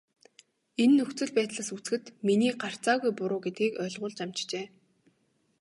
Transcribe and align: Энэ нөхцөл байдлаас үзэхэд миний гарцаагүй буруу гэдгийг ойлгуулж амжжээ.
Энэ 0.83 0.93
нөхцөл 0.97 1.31
байдлаас 1.37 1.69
үзэхэд 1.75 2.03
миний 2.25 2.53
гарцаагүй 2.61 3.11
буруу 3.17 3.39
гэдгийг 3.45 3.73
ойлгуулж 3.83 4.17
амжжээ. 4.23 4.65